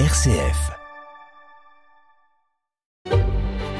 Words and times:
RCF. 0.00 0.72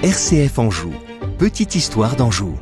RCF 0.04 0.58
Anjou. 0.60 0.92
Petite 1.38 1.74
histoire 1.74 2.14
d'Anjou. 2.14 2.56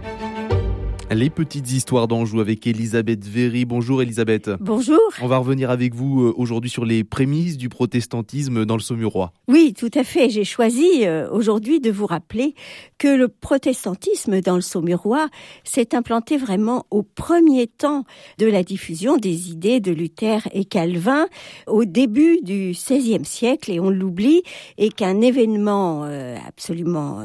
Les 1.15 1.29
petites 1.29 1.71
histoires 1.71 2.09
d'Anjou 2.09 2.41
avec 2.41 2.67
Elisabeth 2.67 3.27
Véry. 3.27 3.67
Bonjour 3.67 4.01
Elisabeth. 4.01 4.51
Bonjour. 4.61 4.99
On 5.21 5.27
va 5.27 5.37
revenir 5.37 5.69
avec 5.71 5.95
vous 5.95 6.23
euh, 6.23 6.35
aujourd'hui 6.37 6.71
sur 6.71 6.87
les 6.87 7.05
prémices 7.05 7.59
du 7.59 7.69
protestantisme 7.69 8.65
dans 8.65 8.77
le 8.77 8.81
Saumurois. 8.81 9.33
Oui, 9.47 9.75
tout 9.77 9.91
à 9.95 10.05
fait. 10.05 10.31
J'ai 10.31 10.45
choisi 10.45 11.05
euh, 11.05 11.29
aujourd'hui 11.31 11.81
de 11.81 11.91
vous 11.91 12.07
rappeler 12.07 12.55
que 12.97 13.09
le 13.09 13.29
protestantisme 13.29 14.41
dans 14.41 14.55
le 14.55 14.63
Saumurois 14.63 15.29
s'est 15.65 15.95
implanté 15.95 16.39
vraiment 16.39 16.87
au 16.91 17.03
premier 17.03 17.67
temps 17.67 18.05
de 18.39 18.47
la 18.47 18.63
diffusion 18.63 19.19
des 19.19 19.51
idées 19.51 19.81
de 19.81 19.93
Luther 19.93 20.49
et 20.53 20.65
Calvin 20.65 21.27
au 21.67 21.85
début 21.85 22.41
du 22.43 22.71
XVIe 22.71 23.25
siècle 23.27 23.71
et 23.71 23.81
on 23.81 23.91
l'oublie 23.91 24.43
et 24.79 24.89
qu'un 24.89 25.21
événement 25.21 26.05
euh, 26.05 26.37
absolument 26.49 27.23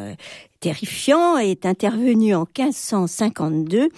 terrifiant 0.60 1.38
est 1.38 1.66
intervenu 1.66 2.36
en 2.36 2.46
1552 2.58 3.90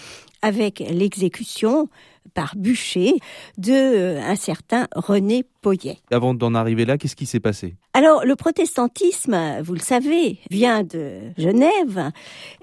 avec 0.41 0.79
l'exécution 0.79 1.89
par 2.33 2.55
bûcher 2.55 3.13
de 3.57 3.73
euh, 3.73 4.21
un 4.21 4.35
certain 4.35 4.87
René 4.95 5.43
Poyet. 5.61 5.97
Avant 6.11 6.33
d'en 6.33 6.55
arriver 6.55 6.85
là, 6.85 6.97
qu'est-ce 6.97 7.17
qui 7.17 7.25
s'est 7.25 7.41
passé? 7.41 7.75
Alors, 7.93 8.23
le 8.23 8.35
protestantisme, 8.37 9.61
vous 9.61 9.73
le 9.73 9.81
savez, 9.81 10.39
vient 10.49 10.83
de 10.83 11.31
Genève 11.37 12.11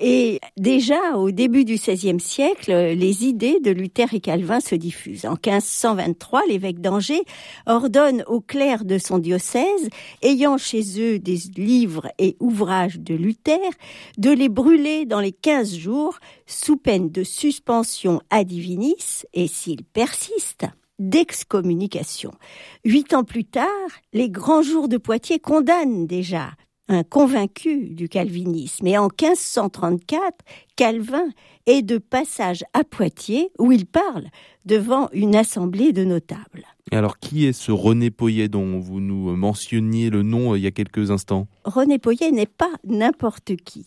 et 0.00 0.40
déjà 0.56 1.16
au 1.16 1.30
début 1.30 1.64
du 1.64 1.74
XVIe 1.74 2.20
siècle, 2.20 2.72
les 2.72 3.26
idées 3.26 3.60
de 3.60 3.70
Luther 3.70 4.14
et 4.14 4.20
Calvin 4.20 4.60
se 4.60 4.74
diffusent. 4.74 5.26
En 5.26 5.32
1523, 5.32 6.42
l'évêque 6.48 6.80
d'Angers 6.80 7.22
ordonne 7.66 8.24
aux 8.28 8.40
clercs 8.40 8.86
de 8.86 8.96
son 8.96 9.18
diocèse, 9.18 9.90
ayant 10.22 10.56
chez 10.56 10.82
eux 11.00 11.18
des 11.18 11.38
livres 11.56 12.08
et 12.18 12.36
ouvrages 12.40 12.98
de 12.98 13.14
Luther, 13.14 13.58
de 14.16 14.30
les 14.30 14.48
brûler 14.48 15.04
dans 15.04 15.20
les 15.20 15.32
15 15.32 15.76
jours 15.76 16.18
sous 16.46 16.76
peine 16.76 17.10
de 17.10 17.24
suspension 17.24 18.22
ad 18.30 18.46
divinis 18.46 19.24
et 19.34 19.48
s'ils 19.56 19.84
persistent, 19.84 20.66
d'excommunication. 20.98 22.32
Huit 22.84 23.14
ans 23.14 23.24
plus 23.24 23.44
tard, 23.44 23.68
les 24.12 24.30
grands 24.30 24.62
jours 24.62 24.88
de 24.88 24.96
Poitiers 24.96 25.40
condamnent 25.40 26.06
déjà 26.06 26.50
un 26.88 27.02
convaincu 27.02 27.88
du 27.90 28.08
calvinisme. 28.08 28.86
Et 28.86 28.98
en 28.98 29.08
1534, 29.08 30.44
Calvin 30.76 31.28
est 31.66 31.82
de 31.82 31.98
passage 31.98 32.64
à 32.72 32.84
Poitiers 32.84 33.50
où 33.58 33.72
il 33.72 33.86
parle 33.86 34.26
devant 34.64 35.08
une 35.12 35.34
assemblée 35.36 35.92
de 35.92 36.04
notables. 36.04 36.64
Et 36.92 36.96
alors, 36.96 37.18
qui 37.18 37.46
est 37.46 37.52
ce 37.52 37.72
René 37.72 38.10
Poyet 38.10 38.48
dont 38.48 38.78
vous 38.78 39.00
nous 39.00 39.34
mentionniez 39.34 40.08
le 40.10 40.22
nom 40.22 40.52
euh, 40.52 40.58
il 40.58 40.62
y 40.62 40.68
a 40.68 40.70
quelques 40.70 41.10
instants? 41.10 41.48
René 41.64 41.98
Poyet 41.98 42.30
n'est 42.30 42.46
pas 42.46 42.70
n'importe 42.84 43.56
qui. 43.56 43.86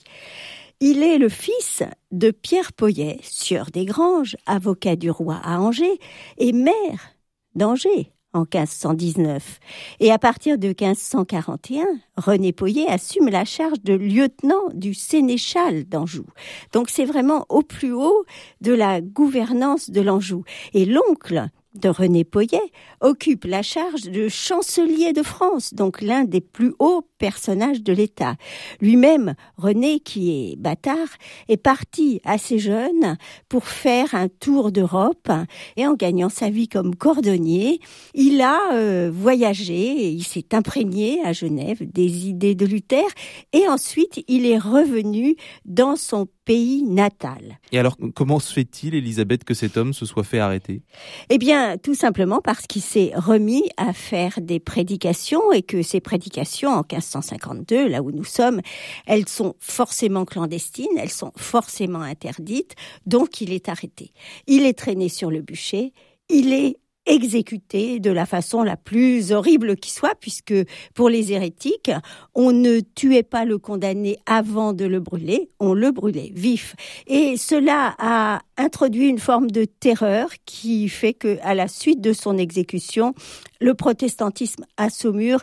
Il 0.82 1.04
est 1.04 1.18
le 1.18 1.30
fils 1.30 1.84
de 2.12 2.32
Pierre 2.32 2.74
Poyet, 2.74 3.20
sieur 3.22 3.68
des 3.72 3.86
Granges, 3.86 4.36
avocat 4.46 4.96
du 4.96 5.12
roi 5.12 5.40
à 5.44 5.60
Angers, 5.60 6.00
et 6.38 6.52
maire 6.52 7.16
d'Angers 7.56 8.12
en 8.34 8.42
1519. 8.42 9.60
Et 10.00 10.12
à 10.12 10.20
partir 10.20 10.58
de 10.58 10.68
1541, 10.68 11.86
René 12.18 12.54
Poyet 12.54 12.88
assume 12.88 13.30
la 13.30 13.46
charge 13.46 13.82
de 13.82 13.94
lieutenant 13.94 14.70
du 14.74 14.94
sénéchal 14.94 15.86
d'Anjou. 15.86 16.26
Donc 16.74 16.90
c'est 16.90 17.06
vraiment 17.06 17.46
au 17.50 17.62
plus 17.62 17.94
haut 17.94 18.26
de 18.62 18.74
la 18.74 19.02
gouvernance 19.02 19.90
de 19.90 20.02
l'Anjou. 20.02 20.44
Et 20.74 20.86
l'oncle 20.86 21.50
de 21.76 21.90
René 21.90 22.24
Poyet 22.24 22.60
occupe 23.02 23.46
la 23.46 23.62
charge 23.62 24.04
de 24.04 24.28
chancelier 24.28 25.14
de 25.14 25.24
France, 25.24 25.74
donc 25.74 26.02
l'un 26.02 26.24
des 26.24 26.42
plus 26.42 26.74
hauts 26.80 27.06
personnages 27.18 27.82
de 27.84 27.94
l'État. 27.94 28.36
Lui-même, 28.82 29.36
René, 29.58 30.00
qui 30.00 30.52
est 30.52 30.56
bâtard, 30.56 31.10
est 31.48 31.58
parti 31.58 32.22
assez 32.24 32.58
jeune 32.58 33.18
pour 33.50 33.66
faire 33.66 34.16
un 34.16 34.28
tour 34.28 34.72
d'Europe 34.72 35.32
et 35.76 35.86
en 35.86 35.94
gagnant 35.94 36.30
sa 36.30 36.50
vie 36.50 36.68
comme 36.68 36.96
cordonnier, 36.96 37.80
il 38.14 38.42
a 38.42 38.74
euh, 38.74 39.12
voyagé, 39.14 40.10
il 40.10 40.24
s'est 40.24 40.54
imprégné 40.54 41.22
à 41.24 41.34
Genève 41.34 41.80
des 41.92 42.28
idées 42.28 42.56
de 42.56 42.66
Luther 42.66 43.06
et 43.54 43.68
ensuite 43.68 44.24
il 44.28 44.46
est 44.46 44.58
revenu 44.58 45.36
dans 45.66 45.96
son 45.96 46.28
pays 46.50 46.82
natal. 46.82 47.60
Et 47.72 47.78
alors, 47.78 47.96
comment 48.16 48.40
se 48.40 48.52
fait-il, 48.52 48.96
Elisabeth, 48.96 49.44
que 49.44 49.54
cet 49.54 49.78
homme 49.78 49.94
se 49.94 50.08
soit 50.08 50.24
fait 50.24 50.40
arrêter? 50.40 50.82
Eh 51.30 51.38
bien, 51.38 51.78
tout 51.78 51.94
simplement 51.94 52.42
parce 52.42 52.66
qu'il 52.66 52.82
s'est 52.82 53.12
remis 53.16 53.70
à 53.78 53.94
faire 53.94 54.40
des 54.42 54.60
prédications 54.60 55.52
et 55.52 55.62
que 55.62 55.84
ces 55.84 56.00
prédications, 56.00 56.72
en 56.72 56.82
1552, 56.82 57.88
là 57.88 58.02
où 58.02 58.10
nous 58.10 58.24
sommes, 58.24 58.62
elles 59.06 59.30
sont 59.30 59.54
forcément 59.60 60.26
clandestines, 60.26 60.98
elles 60.98 61.12
sont 61.12 61.34
forcément 61.36 62.02
interdites, 62.02 62.74
donc 63.06 63.42
il 63.42 63.54
est 63.54 63.70
arrêté. 63.70 64.12
Il 64.48 64.66
est 64.66 64.74
traîné 64.74 65.08
sur 65.08 65.30
le 65.30 65.42
bûcher, 65.42 65.94
il 66.30 66.52
est 66.52 66.78
exécuté 67.10 68.00
de 68.00 68.12
la 68.12 68.26
façon 68.26 68.64
la 68.64 68.78
plus 68.78 69.32
horrible 69.32 69.76
qui 69.76 69.92
soit, 69.92 70.16
puisque 70.16 70.54
pour 70.94 71.10
les 71.10 71.34
hérétiques, 71.34 71.92
on 72.36 72.54
ne 72.54 72.80
tuait 72.80 73.24
pas 73.24 73.46
le 73.46 73.58
condamné 73.58 74.20
avant 74.26 74.74
de 74.74 74.86
le 74.86 75.00
brûler, 75.00 75.50
on 75.60 75.74
le 75.74 75.92
brûlait 75.92 76.32
vif. 76.34 76.76
Et 77.08 77.36
cela 77.36 77.96
a 77.98 78.42
introduit 78.58 79.08
une 79.10 79.20
forme 79.20 79.50
de 79.50 79.66
terreur 79.66 80.30
qui 80.46 80.88
fait 80.88 81.14
que, 81.14 81.40
à 81.42 81.56
la 81.56 81.68
suite 81.68 82.00
de 82.00 82.14
son 82.14 82.38
exécution, 82.38 83.14
le 83.60 83.74
protestantisme 83.74 84.66
à 84.78 84.90
Saumur 84.90 85.42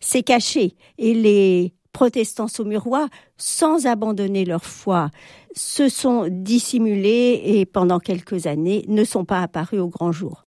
s'est 0.00 0.22
caché 0.22 0.76
et 0.98 1.14
les 1.14 1.74
protestants 1.92 2.46
saumurois, 2.46 3.08
sans 3.36 3.86
abandonner 3.86 4.44
leur 4.44 4.64
foi, 4.64 5.10
se 5.54 5.88
sont 5.88 6.28
dissimulés 6.30 7.42
et 7.44 7.66
pendant 7.66 7.98
quelques 7.98 8.46
années 8.46 8.84
ne 8.86 9.02
sont 9.02 9.24
pas 9.24 9.42
apparus 9.42 9.80
au 9.80 9.88
grand 9.88 10.12
jour. 10.12 10.44